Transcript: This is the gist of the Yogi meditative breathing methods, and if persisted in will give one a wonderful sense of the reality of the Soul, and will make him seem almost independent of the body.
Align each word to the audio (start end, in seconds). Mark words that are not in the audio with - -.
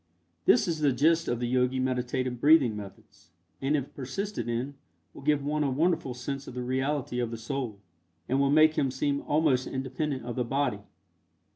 This 0.45 0.67
is 0.67 0.79
the 0.79 0.91
gist 0.91 1.27
of 1.27 1.39
the 1.39 1.47
Yogi 1.47 1.79
meditative 1.79 2.39
breathing 2.41 2.75
methods, 2.75 3.29
and 3.61 3.77
if 3.77 3.93
persisted 3.93 4.49
in 4.49 4.73
will 5.13 5.21
give 5.21 5.43
one 5.43 5.63
a 5.63 5.69
wonderful 5.69 6.15
sense 6.15 6.47
of 6.47 6.55
the 6.55 6.63
reality 6.63 7.19
of 7.19 7.29
the 7.29 7.37
Soul, 7.37 7.79
and 8.27 8.39
will 8.39 8.49
make 8.49 8.75
him 8.79 8.89
seem 8.89 9.21
almost 9.21 9.67
independent 9.67 10.25
of 10.25 10.35
the 10.35 10.43
body. 10.43 10.79